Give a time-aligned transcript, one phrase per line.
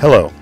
[0.00, 0.32] Hello,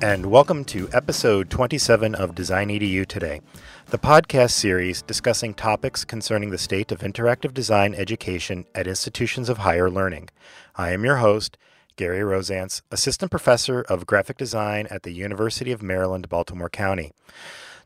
[0.00, 3.40] and welcome to episode 27 of Design EDU Today,
[3.86, 9.58] the podcast series discussing topics concerning the state of interactive design education at institutions of
[9.58, 10.28] higher learning.
[10.76, 11.58] I am your host,
[11.96, 17.10] Gary Rozanc, Assistant Professor of Graphic Design at the University of Maryland, Baltimore County.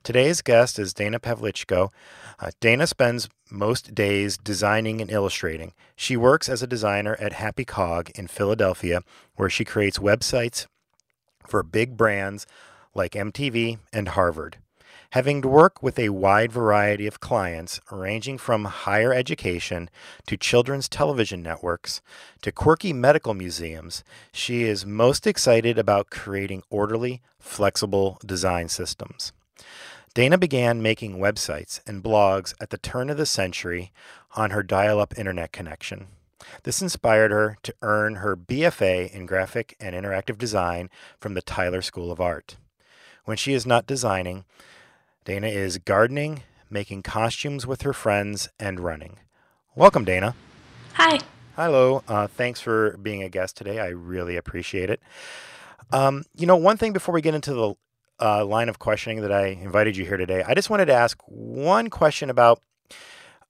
[0.03, 1.89] Today's guest is Dana Pavlichko.
[2.39, 5.73] Uh, Dana spends most days designing and illustrating.
[5.97, 9.01] She works as a designer at Happy Cog in Philadelphia,
[9.37, 10.67] where she creates websites
[11.47, 12.47] for big brands
[12.95, 14.59] like MTV and Harvard.
[15.11, 19.89] Having to work with a wide variety of clients, ranging from higher education
[20.27, 22.03] to children's television networks
[22.43, 29.33] to quirky medical museums, she is most excited about creating orderly, flexible design systems.
[30.15, 33.93] Dana began making websites and blogs at the turn of the century
[34.35, 36.09] on her dial up internet connection.
[36.65, 41.83] This inspired her to earn her BFA in graphic and interactive design from the Tyler
[41.83, 42.57] School of Art.
[43.25, 44.45] When she is not designing,
[45.25, 49.19] Dana is gardening, making costumes with her friends, and running.
[49.75, 50.35] Welcome, Dana.
[50.95, 51.21] Hi.
[51.57, 52.03] Hello.
[52.07, 53.79] Uh, thanks for being a guest today.
[53.79, 55.01] I really appreciate it.
[55.93, 57.75] Um, you know, one thing before we get into the
[58.21, 61.19] uh, line of questioning that I invited you here today, I just wanted to ask
[61.27, 62.61] one question about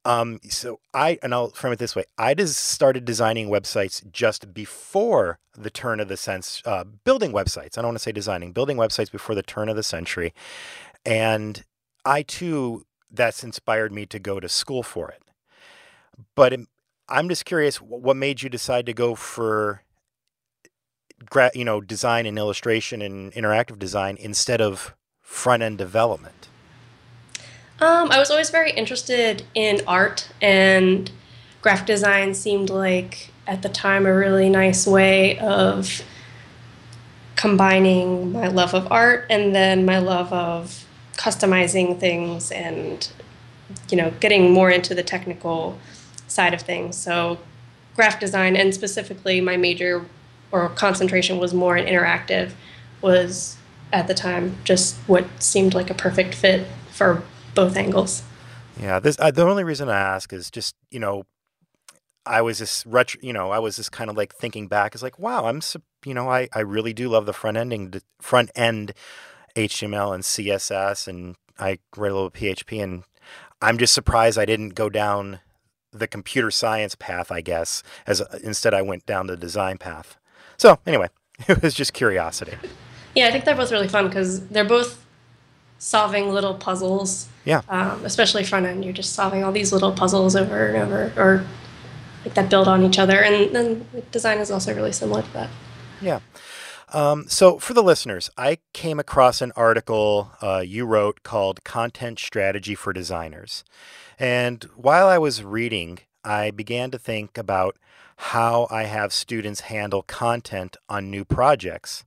[0.04, 4.52] um, so I, and I'll frame it this way: I just started designing websites just
[4.52, 7.78] before the turn of the sense, uh, building websites.
[7.78, 10.34] I don't want to say designing, building websites before the turn of the century,
[11.04, 11.64] and
[12.04, 15.22] I too, that's inspired me to go to school for it.
[16.34, 16.58] But
[17.08, 19.82] I'm just curious, what made you decide to go for,
[21.54, 26.48] you know, design and illustration and interactive design instead of front end development?
[27.84, 31.10] Um, I was always very interested in art, and
[31.60, 36.02] graphic design seemed like at the time a really nice way of
[37.36, 43.10] combining my love of art and then my love of customizing things and
[43.90, 45.78] you know getting more into the technical
[46.26, 46.96] side of things.
[46.96, 47.38] So
[47.94, 50.06] graphic design and specifically my major
[50.50, 52.52] or concentration was more in interactive
[53.02, 53.58] was
[53.92, 57.22] at the time just what seemed like a perfect fit for
[57.54, 58.22] both angles.
[58.80, 61.24] Yeah, this uh, the only reason I ask is just you know,
[62.26, 65.02] I was just retro, you know, I was just kind of like thinking back, is
[65.02, 65.60] like, wow, I'm
[66.04, 68.92] you know, I I really do love the front ending front end
[69.56, 73.04] HTML and CSS, and I read a little PHP, and
[73.62, 75.40] I'm just surprised I didn't go down
[75.92, 80.16] the computer science path, I guess, as instead I went down the design path.
[80.56, 81.08] So anyway,
[81.48, 82.56] it was just curiosity.
[83.14, 85.03] Yeah, I think that was really fun because they're both
[85.84, 87.28] solving little puzzles.
[87.44, 87.60] Yeah.
[87.68, 91.44] Um, especially front end, you're just solving all these little puzzles over and over, or
[92.24, 93.22] like that build on each other.
[93.22, 95.50] And then design is also really similar to that.
[96.00, 96.20] Yeah.
[96.90, 102.18] Um, so, for the listeners, I came across an article uh, you wrote called Content
[102.18, 103.62] Strategy for Designers.
[104.18, 107.76] And while I was reading, I began to think about
[108.16, 112.04] how I have students handle content on new projects.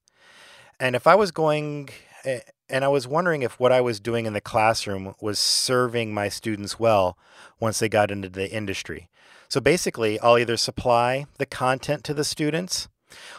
[0.79, 1.89] And if I was going
[2.23, 2.39] eh,
[2.69, 6.29] and I was wondering if what I was doing in the classroom was serving my
[6.29, 7.17] students well
[7.59, 9.09] once they got into the industry.
[9.49, 12.89] So basically, I'll either supply the content to the students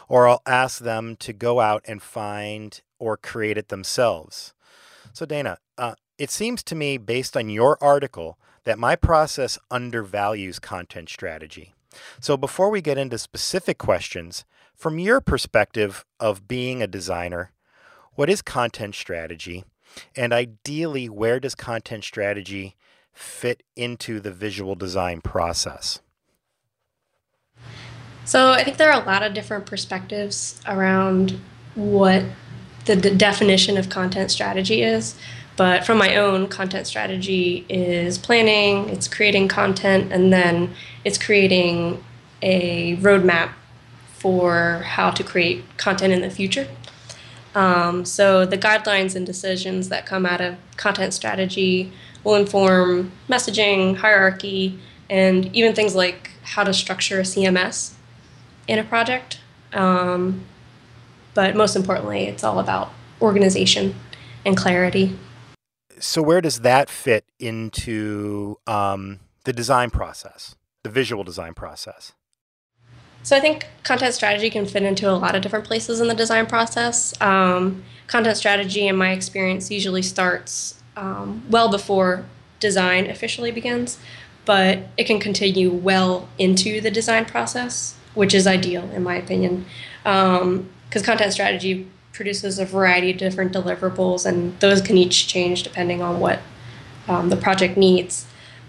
[0.07, 4.53] or I'll ask them to go out and find or create it themselves.
[5.13, 10.59] So, Dana, uh, it seems to me, based on your article, that my process undervalues
[10.59, 11.73] content strategy.
[12.19, 14.45] So, before we get into specific questions,
[14.75, 17.51] from your perspective of being a designer,
[18.19, 19.63] what is content strategy?
[20.13, 22.75] And ideally, where does content strategy
[23.13, 26.01] fit into the visual design process?
[28.25, 31.39] So, I think there are a lot of different perspectives around
[31.75, 32.25] what
[32.83, 35.15] the d- definition of content strategy is.
[35.55, 40.75] But from my own, content strategy is planning, it's creating content, and then
[41.05, 42.03] it's creating
[42.41, 43.51] a roadmap
[44.17, 46.67] for how to create content in the future.
[47.55, 51.91] Um, so the guidelines and decisions that come out of content strategy
[52.23, 54.79] will inform messaging, hierarchy,
[55.09, 57.93] and even things like how to structure a CMS
[58.67, 59.39] in a project.
[59.73, 60.45] Um,
[61.33, 62.91] but most importantly, it's all about
[63.21, 63.95] organization
[64.45, 65.17] and clarity.
[65.99, 72.13] So, where does that fit into um, the design process, the visual design process?
[73.23, 76.13] So I think content strategy can fit into a lot of different places in the
[76.13, 77.13] design process.
[77.21, 82.25] Um, content strategy, in my experience, usually starts um, well before
[82.59, 83.97] design officially begins,
[84.45, 89.65] but it can continue well into the design process, which is ideal in my opinion,
[90.03, 95.63] because um, content strategy produces a variety of different deliverables, and those can each change
[95.63, 96.39] depending on what
[97.07, 98.25] um, the project needs.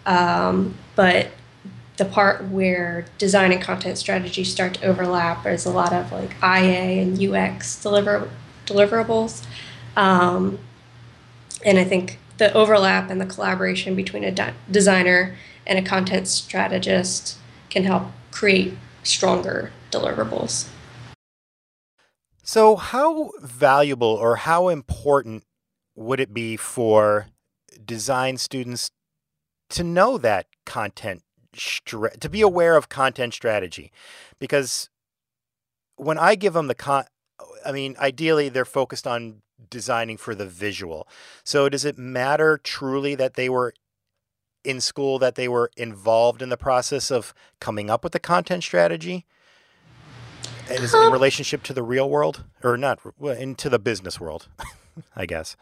[0.06, 1.29] Um, but
[2.00, 6.31] the part where design and content strategy start to overlap is a lot of like
[6.43, 8.31] IA and UX deliver
[8.64, 9.44] deliverables.
[9.97, 10.58] Um,
[11.62, 15.37] and I think the overlap and the collaboration between a de- designer
[15.67, 17.37] and a content strategist
[17.69, 20.69] can help create stronger deliverables.
[22.43, 25.44] So, how valuable or how important
[25.94, 27.26] would it be for
[27.85, 28.91] design students
[29.69, 31.23] to know that content,
[31.55, 33.93] stra- to be aware of content strategy?
[34.38, 34.88] Because
[35.97, 37.05] when I give them the con,
[37.64, 41.06] I mean, ideally they're focused on designing for the visual.
[41.44, 43.75] So, does it matter truly that they were
[44.64, 48.62] in school, that they were involved in the process of coming up with the content
[48.62, 49.26] strategy?
[50.69, 54.49] And is it in relationship to the real world or not into the business world,
[55.17, 55.56] I guess?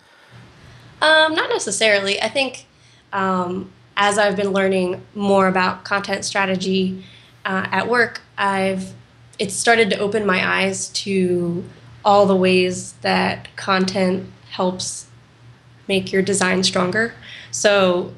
[1.01, 2.21] Um, not necessarily.
[2.21, 2.67] I think
[3.13, 7.05] um, as I've been learning more about content strategy
[7.45, 8.95] uh, at work, I've
[9.39, 11.65] it's started to open my eyes to
[12.05, 15.07] all the ways that content helps
[15.87, 17.15] make your design stronger.
[17.51, 18.15] So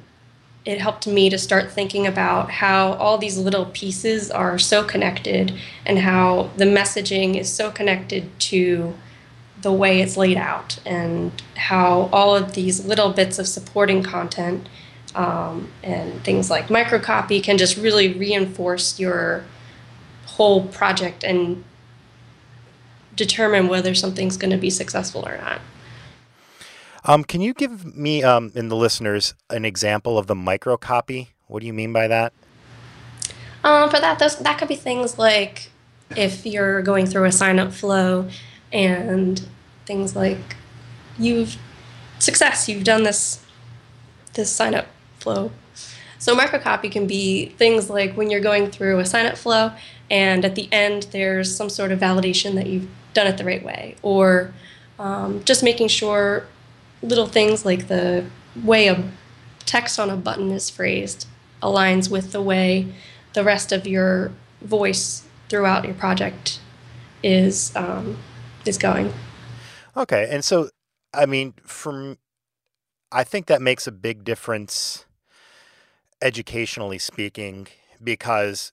[0.64, 5.52] it helped me to start thinking about how all these little pieces are so connected
[5.84, 8.94] and how the messaging is so connected to
[9.60, 14.68] the way it's laid out and how all of these little bits of supporting content
[15.14, 19.44] um, and things like microcopy can just really reinforce your
[20.26, 21.64] whole project and
[23.14, 25.60] determine whether something's going to be successful or not.
[27.04, 31.28] Um, can you give me um, and the listeners an example of the microcopy?
[31.46, 32.32] What do you mean by that?
[33.64, 35.70] Um, for that, those that could be things like
[36.16, 38.28] if you're going through a sign up flow
[38.72, 39.46] and
[39.86, 40.56] things like
[41.18, 41.56] you've
[42.18, 43.44] success, you've done this
[44.34, 44.86] this sign up
[45.20, 45.52] flow.
[46.18, 49.72] So microcopy can be things like when you're going through a sign up flow
[50.10, 53.64] and at the end there's some sort of validation that you've done it the right
[53.64, 54.52] way, or
[54.98, 56.46] um, just making sure
[57.02, 58.24] little things like the
[58.62, 59.10] way a
[59.64, 61.26] text on a button is phrased
[61.62, 62.92] aligns with the way
[63.34, 66.60] the rest of your voice throughout your project
[67.22, 68.16] is um,
[68.66, 69.12] is going.
[69.96, 70.70] Okay, and so
[71.12, 72.18] I mean, from
[73.12, 75.04] I think that makes a big difference
[76.22, 77.66] educationally speaking
[78.02, 78.72] because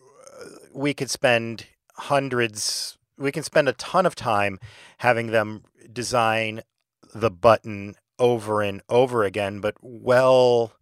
[0.00, 1.66] uh, we could spend
[1.96, 4.58] hundreds we can spend a ton of time
[4.98, 5.62] having them
[5.92, 6.62] design
[7.14, 10.72] the button over and over again, but well,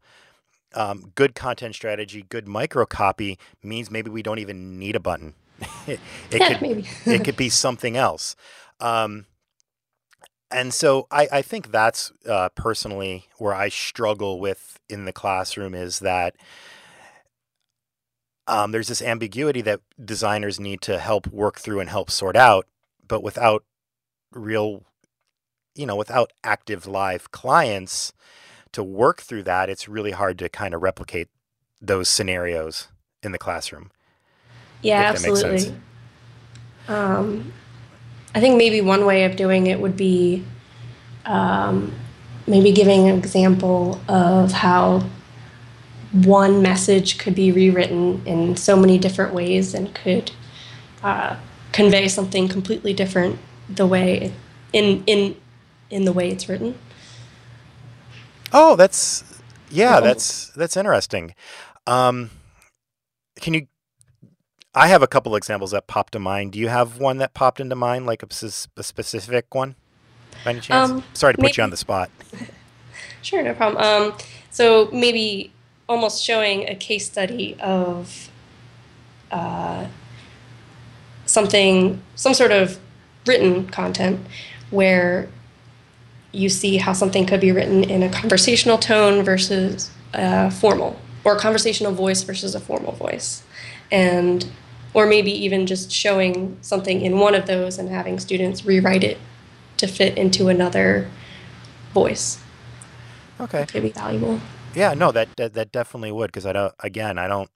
[0.75, 5.35] um, good content strategy, good micro copy means maybe we don't even need a button.
[5.87, 6.00] it,
[6.31, 6.89] yeah, could, maybe.
[7.06, 8.35] it could be something else.
[8.81, 9.27] Um,
[10.53, 15.75] and so I, I think that's uh, personally where I struggle with in the classroom
[15.75, 16.37] is that
[18.47, 22.67] um, there's this ambiguity that designers need to help work through and help sort out,
[23.07, 23.65] but without
[24.33, 24.85] real
[25.75, 28.13] you know, without active live clients
[28.73, 31.29] to work through that, it's really hard to kind of replicate
[31.81, 32.89] those scenarios
[33.23, 33.91] in the classroom.
[34.82, 35.75] Yeah, absolutely.
[36.89, 37.53] Um,
[38.34, 40.44] I think maybe one way of doing it would be
[41.24, 41.93] um,
[42.46, 45.06] maybe giving an example of how
[46.12, 50.32] one message could be rewritten in so many different ways and could
[51.03, 51.36] uh,
[51.72, 54.32] convey something completely different the way
[54.72, 55.36] in in
[55.91, 56.79] in the way it's written.
[58.53, 59.24] Oh, that's
[59.70, 61.34] yeah, that's that's interesting.
[61.86, 62.31] Um,
[63.41, 63.67] can you?
[64.74, 66.52] I have a couple examples that popped to mind.
[66.52, 69.74] Do you have one that popped into mind, like a, a specific one,
[70.44, 70.91] by any chance?
[70.91, 72.10] Um, Sorry to put you on the spot.
[73.22, 73.82] sure, no problem.
[73.84, 74.19] Um,
[74.50, 75.52] so maybe
[75.88, 78.31] almost showing a case study of
[79.31, 79.86] uh,
[81.26, 82.79] something, some sort of
[83.26, 84.26] written content
[84.70, 85.29] where
[86.32, 91.36] you see how something could be written in a conversational tone versus a formal, or
[91.36, 93.43] a conversational voice versus a formal voice.
[93.93, 94.51] And
[94.94, 99.19] or maybe even just showing something in one of those and having students rewrite it
[99.79, 101.08] to fit into another
[101.94, 102.39] voice.
[103.41, 103.65] Okay.
[103.67, 104.41] Could be valuable.
[104.75, 106.75] Yeah, no, that that, that definitely would because I don't.
[106.81, 107.51] Again, I don't.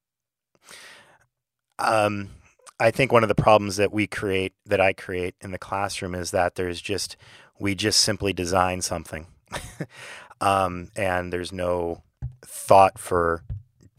[1.79, 2.31] Um,
[2.79, 6.15] I think one of the problems that we create, that I create in the classroom,
[6.15, 7.17] is that there's just
[7.59, 9.27] we just simply design something.
[10.41, 12.03] um, and there's no
[12.43, 13.43] thought for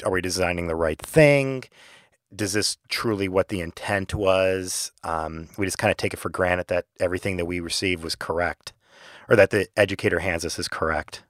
[0.05, 1.63] are we designing the right thing?
[2.35, 4.91] Does this truly what the intent was?
[5.03, 8.15] Um, we just kind of take it for granted that everything that we receive was
[8.15, 8.73] correct,
[9.29, 11.23] or that the educator hands us is correct.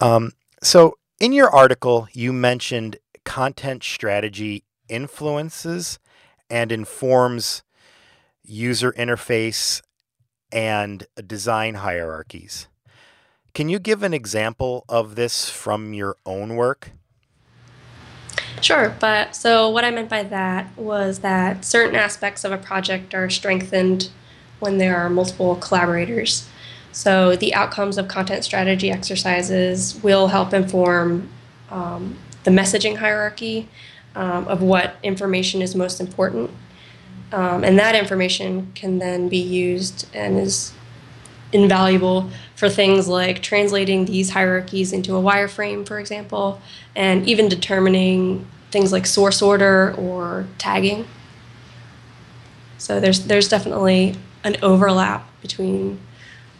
[0.00, 0.32] Um,
[0.62, 5.98] so, in your article, you mentioned content strategy influences
[6.48, 7.62] and informs
[8.42, 9.82] user interface
[10.52, 12.68] and design hierarchies.
[13.54, 16.92] Can you give an example of this from your own work?
[18.60, 23.14] Sure, but so what I meant by that was that certain aspects of a project
[23.14, 24.10] are strengthened
[24.58, 26.48] when there are multiple collaborators.
[26.92, 31.28] So the outcomes of content strategy exercises will help inform
[31.70, 33.68] um, the messaging hierarchy
[34.14, 36.50] um, of what information is most important.
[37.32, 40.72] Um, and that information can then be used and is
[41.52, 46.60] invaluable for things like translating these hierarchies into a wireframe, for example,
[46.94, 51.06] and even determining things like source order or tagging.
[52.78, 56.00] So there's there's definitely an overlap between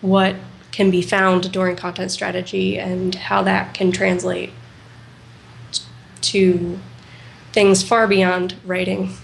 [0.01, 0.37] what
[0.73, 4.51] can be found during content strategy and how that can translate
[6.23, 6.79] to
[7.53, 9.15] things far beyond writing.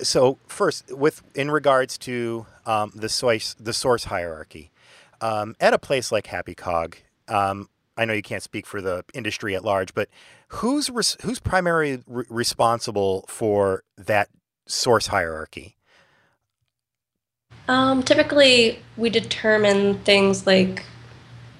[0.00, 4.72] So first, with in regards to um, the source the source hierarchy,
[5.20, 6.96] um, at a place like Happy Cog,
[7.28, 10.08] um, I know you can't speak for the industry at large, but
[10.48, 14.28] who's res- who's primarily re- responsible for that
[14.66, 15.76] source hierarchy?
[17.68, 20.84] Um, typically, we determine things like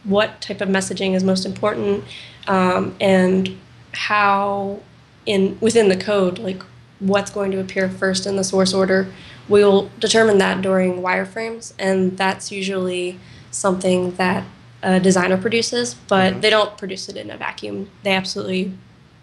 [0.05, 2.05] what type of messaging is most important
[2.47, 3.57] um, and
[3.93, 4.81] how
[5.25, 6.63] in within the code, like
[7.07, 9.07] what's going to appear first in the source order.
[9.49, 13.19] We'll determine that during wireframes, and that's usually
[13.51, 14.45] something that
[14.83, 16.41] a designer produces, but mm-hmm.
[16.41, 17.91] they don't produce it in a vacuum.
[18.03, 18.73] They absolutely,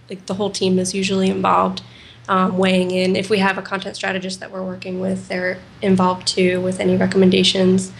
[0.09, 1.81] like the whole team is usually involved,
[2.29, 3.15] um, weighing in.
[3.15, 6.95] If we have a content strategist that we're working with, they're involved too with any
[6.97, 7.91] recommendations,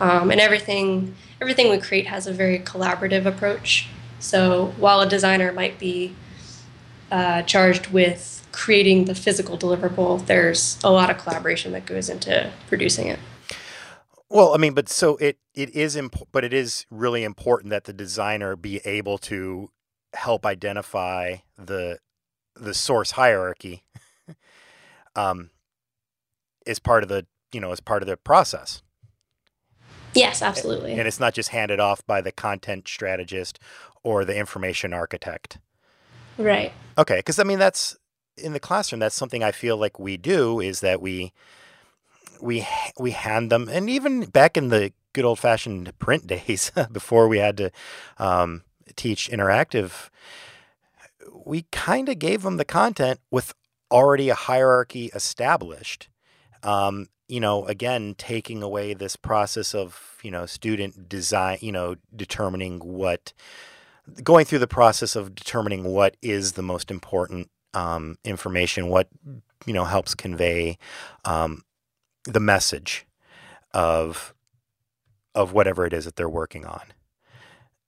[0.00, 1.14] um, and everything.
[1.40, 3.88] Everything we create has a very collaborative approach.
[4.18, 6.14] So while a designer might be
[7.10, 12.52] uh, charged with creating the physical deliverable, there's a lot of collaboration that goes into
[12.68, 13.18] producing it.
[14.28, 17.84] Well, I mean, but so it it is imp- but it is really important that
[17.84, 19.70] the designer be able to
[20.14, 21.98] help identify the
[22.54, 23.84] the source hierarchy
[25.16, 25.50] um
[26.66, 28.82] as part of the you know as part of the process.
[30.14, 30.92] Yes absolutely.
[30.92, 33.58] And it's not just handed off by the content strategist
[34.02, 35.58] or the information architect.
[36.38, 36.72] Right.
[36.96, 37.96] Okay because i mean that's
[38.40, 41.32] in the classroom that's something i feel like we do is that we
[42.42, 42.66] we
[42.98, 47.38] we hand them, and even back in the good old fashioned print days, before we
[47.38, 47.70] had to
[48.18, 48.62] um,
[48.96, 50.08] teach interactive,
[51.44, 53.54] we kind of gave them the content with
[53.90, 56.08] already a hierarchy established.
[56.62, 61.96] Um, you know, again, taking away this process of you know student design, you know,
[62.14, 63.32] determining what,
[64.22, 69.08] going through the process of determining what is the most important um, information, what
[69.66, 70.78] you know helps convey
[71.24, 71.62] um,
[72.24, 73.06] the message
[73.72, 74.34] of
[75.34, 76.82] of whatever it is that they're working on.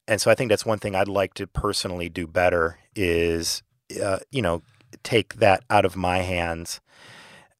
[0.06, 3.62] And so I think that's one thing I'd like to personally do better is
[4.02, 4.62] uh, you know
[5.02, 6.80] take that out of my hands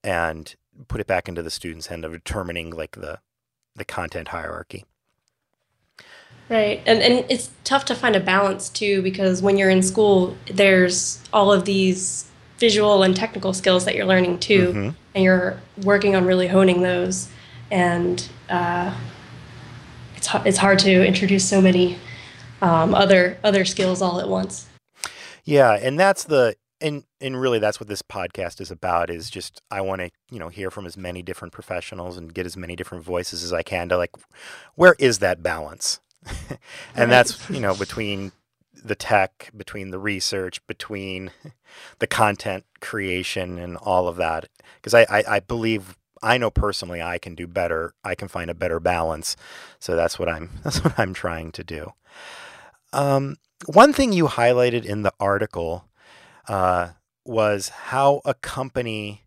[0.05, 0.55] and
[0.89, 3.21] put it back into the students' hand of determining like the
[3.75, 4.85] the content hierarchy.
[6.53, 6.83] Right.
[6.85, 11.19] And and it's tough to find a balance too because when you're in school there's
[11.33, 14.91] all of these visual and technical skills that you're learning too, mm-hmm.
[15.15, 17.31] and you're working on really honing those.
[17.71, 18.95] And uh,
[20.15, 21.97] it's it's hard to introduce so many
[22.61, 24.69] um, other other skills all at once.
[25.45, 29.63] Yeah, and that's the and and really that's what this podcast is about is just
[29.71, 32.77] I want to you know hear from as many different professionals and get as many
[32.77, 34.11] different voices as I can to like
[34.75, 35.99] where is that balance
[36.51, 36.59] and
[36.97, 37.09] right.
[37.09, 38.33] that's you know between
[38.85, 41.31] the tech, between the research, between
[41.99, 44.49] the content creation and all of that.
[44.77, 47.95] Because I, I, I, believe I know personally I can do better.
[48.05, 49.37] I can find a better balance.
[49.79, 51.93] So that's what I'm that's what I'm trying to do.
[52.93, 53.37] Um,
[53.67, 55.89] one thing you highlighted in the article
[56.49, 56.91] uh,
[57.25, 59.23] was how a company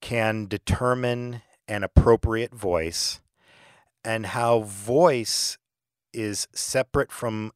[0.00, 3.20] can determine an appropriate voice
[4.04, 5.58] and how voice
[6.16, 7.52] is separate from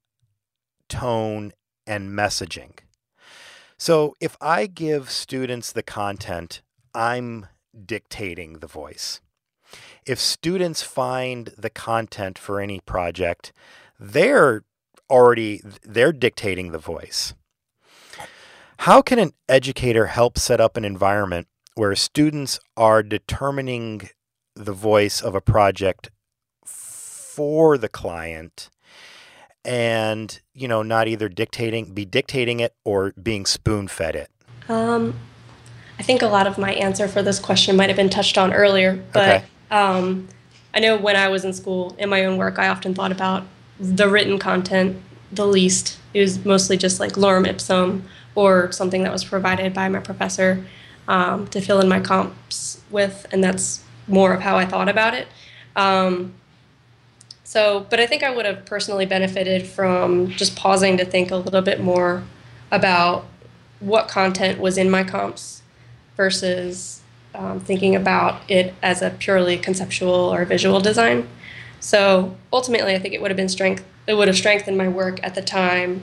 [0.91, 1.53] tone,
[1.87, 2.73] and messaging.
[3.79, 6.61] So if I give students the content,
[6.95, 7.47] I'm
[7.87, 9.23] dictating the voice.
[10.05, 13.53] If students find the content for any project,
[13.99, 14.65] they're
[15.09, 17.33] already they're dictating the voice.
[18.79, 24.09] How can an educator help set up an environment where students are determining
[24.57, 26.11] the voice of a project
[27.35, 28.71] for the client
[29.65, 34.31] and, you know, not either dictating, be dictating it or being spoon fed it?
[34.69, 35.15] Um,
[35.99, 38.53] I think a lot of my answer for this question might have been touched on
[38.53, 39.45] earlier, but Okay.
[39.71, 40.29] um,
[40.75, 43.45] I know when I was in school, in my own work, I often thought about
[43.79, 44.97] the written content
[45.33, 45.99] the least.
[46.15, 50.65] It was mostly just like lorem ipsum or something that was provided by my professor
[51.07, 55.15] um, to fill in my comps with, and that's more of how I thought about
[55.15, 55.29] it.
[55.77, 56.35] Um,
[57.51, 61.37] so, but I think I would have personally benefited from just pausing to think a
[61.37, 62.23] little bit more
[62.71, 63.25] about
[63.81, 65.61] what content was in my comps
[66.17, 67.03] versus
[67.35, 71.29] um, thinking about it as a purely conceptual or visual design.
[71.81, 73.85] So ultimately, I think it would have been strength.
[74.07, 76.03] It would have strengthened my work at the time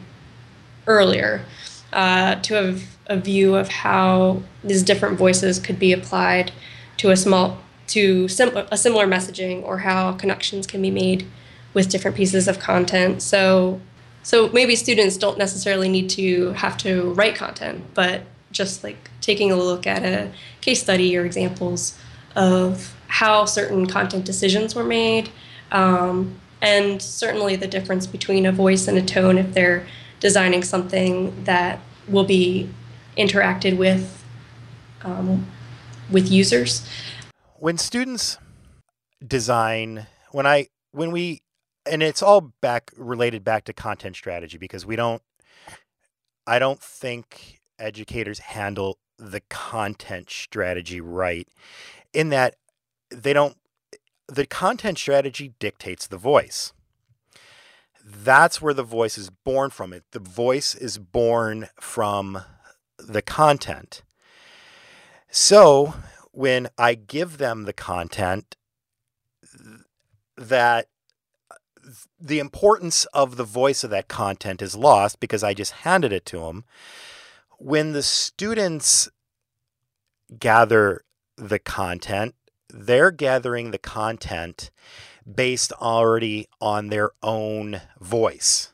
[0.86, 1.46] earlier
[1.94, 6.52] uh, to have a view of how these different voices could be applied
[6.98, 11.26] to a small to sim- a similar messaging or how connections can be made
[11.74, 13.22] with different pieces of content.
[13.22, 13.82] So
[14.24, 19.52] so maybe students don't necessarily need to have to write content, but just like taking
[19.52, 21.98] a look at a case study or examples
[22.36, 25.30] of how certain content decisions were made,
[25.72, 29.88] um, and certainly the difference between a voice and a tone if they're
[30.20, 32.70] designing something that will be
[33.18, 34.26] interacted with
[35.04, 35.48] um,
[36.12, 36.86] with users.
[37.60, 38.38] When students
[39.26, 41.40] design when i when we
[41.90, 45.22] and it's all back related back to content strategy because we don't
[46.46, 51.48] i don't think educators handle the content strategy right
[52.14, 52.56] in that
[53.10, 53.58] they don't
[54.28, 56.74] the content strategy dictates the voice.
[58.04, 60.04] That's where the voice is born from it.
[60.12, 62.44] The voice is born from
[62.98, 64.04] the content.
[65.30, 65.94] So
[66.38, 68.56] when I give them the content,
[70.38, 70.88] that
[72.20, 76.28] the importance of the voice of that content is lost because I just handed it
[76.28, 76.64] to them.
[77.58, 79.10] When the students
[80.38, 81.04] gather
[81.38, 82.36] the content,
[82.70, 84.70] they're gathering the content
[85.26, 88.74] based already on their own voice.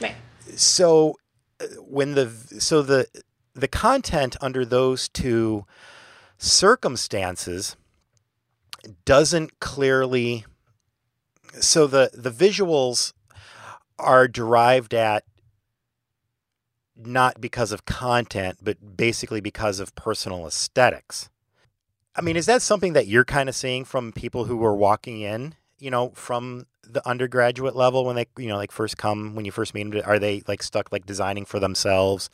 [0.00, 0.16] Right.
[0.54, 1.16] So
[1.60, 3.06] uh, when the so the
[3.52, 5.66] the content under those two
[6.38, 7.76] circumstances
[9.04, 10.44] doesn't clearly
[11.60, 13.12] so the the visuals
[13.98, 15.24] are derived at
[16.96, 21.30] not because of content but basically because of personal aesthetics.
[22.14, 25.20] I mean is that something that you're kind of seeing from people who are walking
[25.20, 29.44] in you know from the undergraduate level when they you know like first come when
[29.44, 32.30] you first meet them are they like stuck like designing for themselves?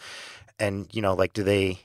[0.59, 1.81] And you know like do they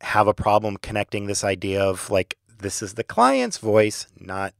[0.00, 4.54] have a problem connecting this idea of like this is the client's voice not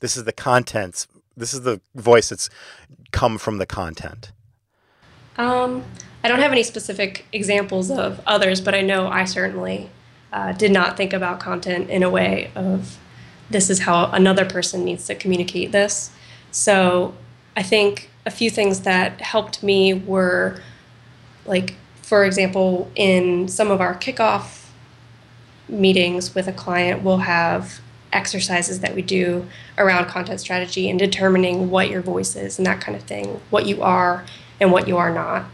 [0.00, 1.06] this is the content's
[1.36, 2.48] this is the voice that's
[3.12, 4.32] come from the content
[5.36, 5.84] Um,
[6.24, 9.90] I don't have any specific examples of others, but I know I certainly
[10.32, 12.98] uh, did not think about content in a way of
[13.48, 16.10] this is how another person needs to communicate this.
[16.50, 17.14] So
[17.56, 20.60] I think a few things that helped me were
[21.44, 24.65] like, for example, in some of our kickoff
[25.68, 27.80] meetings with a client, we'll have
[28.12, 32.80] exercises that we do around content strategy and determining what your voice is and that
[32.80, 34.24] kind of thing, what you are
[34.60, 35.44] and what you are not.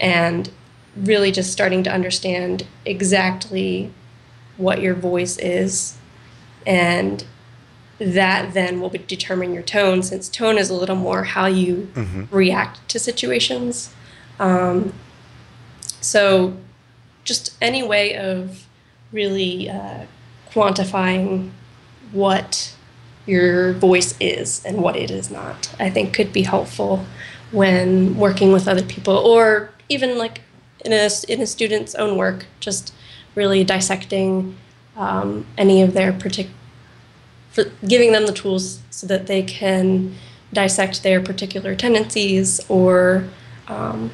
[0.00, 0.50] And
[0.96, 3.90] really just starting to understand exactly
[4.56, 5.96] what your voice is.
[6.66, 7.24] And
[7.98, 11.88] that then will be- determine your tone, since tone is a little more how you
[12.30, 13.92] react to situations.
[14.38, 14.92] Um,
[16.00, 16.56] so,
[17.22, 18.63] just any way of
[19.14, 20.04] really uh,
[20.50, 21.50] quantifying
[22.12, 22.74] what
[23.26, 27.06] your voice is and what it is not, I think could be helpful
[27.52, 30.40] when working with other people or even like
[30.84, 32.92] in a, in a student's own work, just
[33.34, 34.56] really dissecting
[34.96, 36.54] um, any of their particular,
[37.86, 40.14] giving them the tools so that they can
[40.52, 43.24] dissect their particular tendencies or
[43.68, 44.10] um,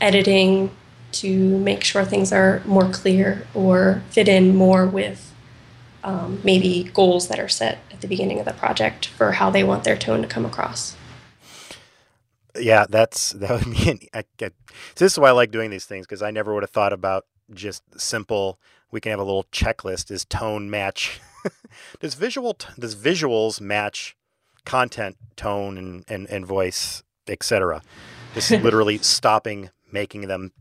[0.00, 0.70] editing
[1.14, 5.32] to make sure things are more clear or fit in more with
[6.04, 9.64] um, maybe goals that are set at the beginning of the project for how they
[9.64, 10.96] want their tone to come across.
[12.58, 14.24] yeah that's that would be an, I,
[14.96, 17.24] this is why i like doing these things because i never would have thought about
[17.52, 21.20] just simple we can have a little checklist is tone match
[22.00, 24.16] does visual does visuals match
[24.64, 27.82] content tone and and, and voice etc
[28.34, 30.52] just literally stopping making them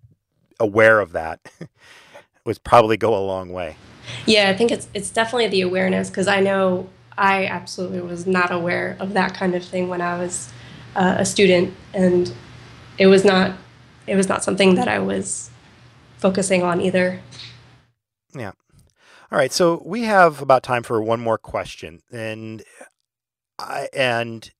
[0.60, 1.40] aware of that
[2.46, 3.76] would probably go a long way.
[4.26, 8.52] Yeah, I think it's it's definitely the awareness because I know I absolutely was not
[8.52, 10.52] aware of that kind of thing when I was
[10.96, 12.34] uh, a student, and
[12.98, 13.56] it was not
[14.08, 15.50] it was not something that I was
[16.18, 17.22] focusing on either.
[18.36, 18.52] Yeah.
[19.32, 19.52] All right.
[19.52, 22.64] So we have about time for one more question, and
[23.58, 24.52] I and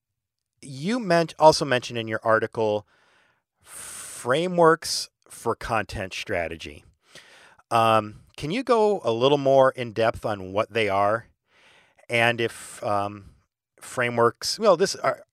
[0.60, 2.86] you meant also mentioned in your article
[3.62, 6.84] frameworks for content strategy.
[7.70, 11.26] Um, can you go a little more in depth on what they are,
[12.08, 13.30] and if um,
[13.80, 14.58] frameworks?
[14.58, 15.24] Well, this are.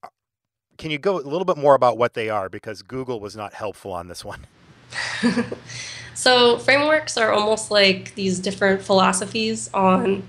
[0.77, 3.53] Can you go a little bit more about what they are because Google was not
[3.53, 4.47] helpful on this one.
[6.15, 10.27] so frameworks are almost like these different philosophies on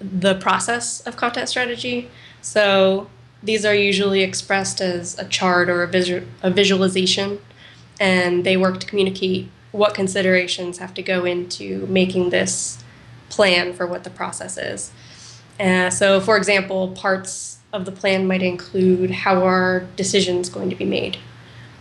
[0.00, 2.10] the process of content strategy.
[2.40, 3.08] So
[3.42, 7.40] these are usually expressed as a chart or a, visu- a visualization,
[8.02, 12.82] and they work to communicate what considerations have to go into making this
[13.28, 14.90] plan for what the process is.
[15.60, 20.74] Uh, so, for example, parts of the plan might include how are decisions going to
[20.74, 21.16] be made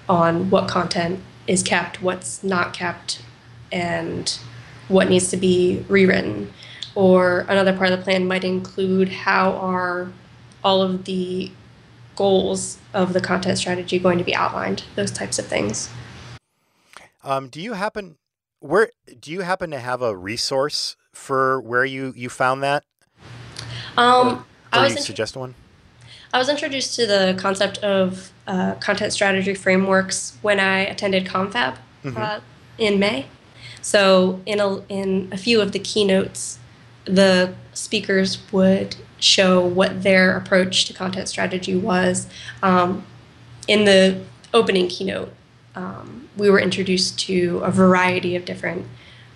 [0.07, 3.23] on what content is kept, what's not kept,
[3.71, 4.37] and
[4.87, 6.53] what needs to be rewritten.
[6.93, 10.11] Or another part of the plan might include how are
[10.63, 11.51] all of the
[12.15, 15.89] goals of the content strategy going to be outlined, those types of things.
[17.23, 18.17] Um, do you happen
[18.61, 22.83] where do you happen to have a resource for where you you found that?
[23.97, 25.55] Um, or, or I was you suggest one.
[26.33, 31.75] I was introduced to the concept of uh, content strategy frameworks when I attended Confab
[32.03, 32.15] mm-hmm.
[32.15, 32.39] uh,
[32.77, 33.25] in May.
[33.81, 36.59] So in a in a few of the keynotes,
[37.05, 42.27] the speakers would show what their approach to content strategy was.
[42.63, 43.05] Um,
[43.67, 45.33] in the opening keynote,
[45.75, 48.85] um, we were introduced to a variety of different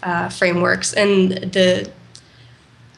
[0.04, 1.92] uh, frameworks, and the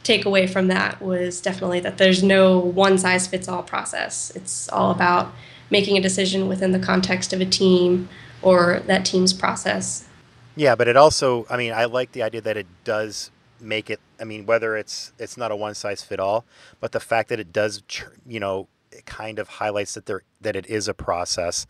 [0.04, 4.32] takeaway from that was definitely that there's no one size fits all process.
[4.36, 5.34] It's all about
[5.69, 8.08] making a decision within the context of a team
[8.41, 10.08] or that team's process.
[10.56, 14.00] Yeah, but it also, I mean, I like the idea that it does make it
[14.19, 16.45] i mean whether it's it's not a one size fit all
[16.80, 17.82] but the fact that it does
[18.26, 21.65] you know it kind of highlights that there that it is a process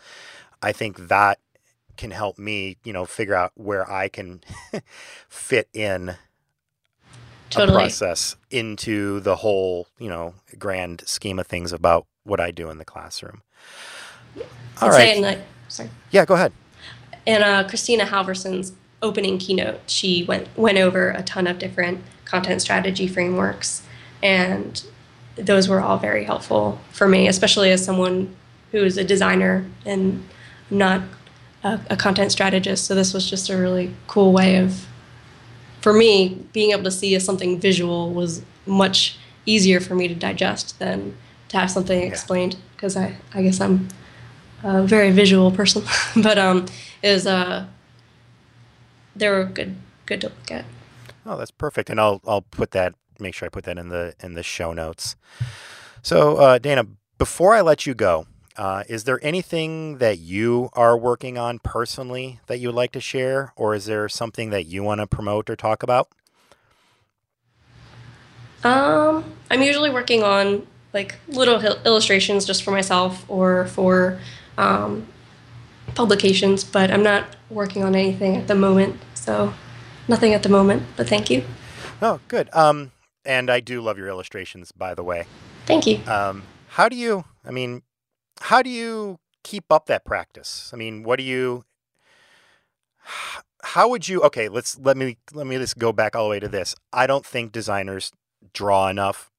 [0.61, 1.39] i think that
[1.97, 4.41] can help me, you know, figure out where I can
[5.29, 6.15] fit in
[7.49, 7.77] totally.
[7.77, 12.69] a process into the whole, you know, grand scheme of things about what I do
[12.69, 13.41] in the classroom.
[14.81, 15.19] All right.
[15.19, 15.89] Like, sorry.
[16.11, 16.53] Yeah, go ahead.
[17.25, 22.61] In uh, Kristina Halvorson's opening keynote, she went went over a ton of different content
[22.61, 23.83] strategy frameworks,
[24.21, 24.83] and
[25.35, 28.35] those were all very helpful for me, especially as someone
[28.71, 30.25] who is a designer and
[30.69, 31.01] not
[31.63, 32.85] a, a content strategist.
[32.85, 34.87] So this was just a really cool way of,
[35.81, 40.79] for me, being able to see something visual was much easier for me to digest
[40.79, 41.15] than
[41.49, 43.87] to have something explained because I, I guess I'm
[44.63, 45.83] a very visual person.
[46.21, 46.65] but um,
[47.01, 47.65] is uh,
[49.15, 50.65] they were good good to look at.
[51.25, 54.15] Oh, that's perfect, and I'll I'll put that make sure I put that in the
[54.19, 55.15] in the show notes.
[56.01, 56.85] So uh, Dana,
[57.17, 62.39] before I let you go, uh, is there anything that you are working on personally
[62.47, 65.49] that you would like to share, or is there something that you want to promote
[65.49, 66.09] or talk about?
[68.63, 74.19] Um, I'm usually working on like little illustrations just for myself or for
[74.57, 75.05] um,
[75.93, 78.99] publications, but I'm not working on anything at the moment.
[79.13, 79.53] So
[80.07, 81.43] nothing at the moment, but thank you.
[82.01, 82.49] Oh, good.
[82.53, 82.91] Um,
[83.23, 85.25] and I do love your illustrations, by the way.
[85.65, 85.99] Thank you.
[86.07, 87.25] Um, how do you?
[87.45, 87.83] I mean,
[88.41, 90.71] how do you keep up that practice?
[90.73, 91.63] I mean, what do you
[93.63, 96.39] how would you okay, let's let me let me just go back all the way
[96.39, 96.75] to this.
[96.93, 98.11] I don't think designers
[98.53, 99.31] draw enough,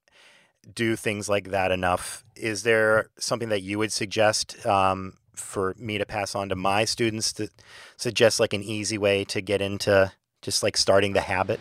[0.74, 2.24] do things like that enough.
[2.36, 6.84] Is there something that you would suggest um, for me to pass on to my
[6.84, 7.48] students to
[7.96, 11.60] suggest like an easy way to get into just like starting the habit?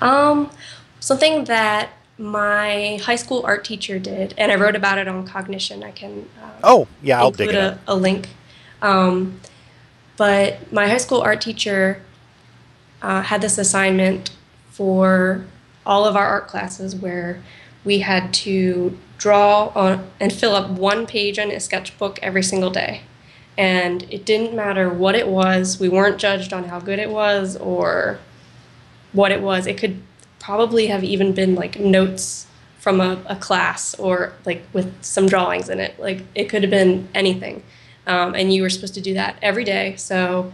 [0.00, 0.50] Um,
[1.00, 5.82] something that my high school art teacher did, and I wrote about it on Cognition.
[5.82, 8.28] I can uh, oh yeah, I'll dig it a, a link.
[8.82, 9.40] Um,
[10.16, 12.02] but my high school art teacher
[13.02, 14.30] uh, had this assignment
[14.70, 15.44] for
[15.84, 17.42] all of our art classes where
[17.84, 22.70] we had to draw on and fill up one page in a sketchbook every single
[22.70, 23.02] day.
[23.56, 25.80] And it didn't matter what it was.
[25.80, 28.18] We weren't judged on how good it was or
[29.12, 29.66] what it was.
[29.66, 30.02] It could
[30.46, 32.46] probably have even been like notes
[32.84, 35.92] from a, a class or like with some drawings in it.
[36.06, 37.56] Like it could have been anything.
[38.06, 39.86] Um, and you were supposed to do that every day.
[39.96, 40.52] So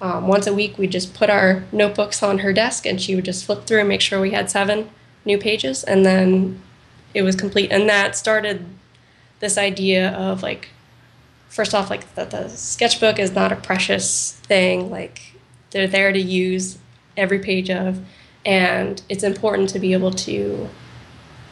[0.00, 3.24] Um, once a week, we just put our notebooks on her desk, and she would
[3.24, 4.90] just flip through and make sure we had seven
[5.24, 6.60] new pages, and then
[7.14, 7.72] it was complete.
[7.72, 8.66] And that started
[9.40, 10.68] this idea of like,
[11.48, 14.90] first off, like that the sketchbook is not a precious thing.
[14.90, 15.16] Like
[15.70, 16.76] they're there to use
[17.16, 18.00] every page of,
[18.44, 20.68] and it's important to be able to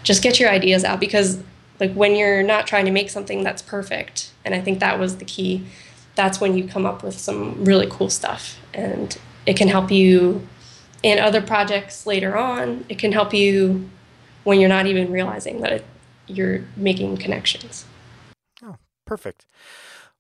[0.03, 1.43] just get your ideas out because
[1.81, 5.17] like when you're not trying to make something that's perfect, and I think that was
[5.17, 5.67] the key.
[6.15, 10.47] That's when you come up with some really cool stuff, and it can help you
[11.03, 12.85] in other projects later on.
[12.89, 13.91] It can help you
[14.45, 15.85] when you're not even realizing that it,
[16.27, 17.85] you're making connections.
[18.63, 18.77] Oh,
[19.07, 19.47] perfect.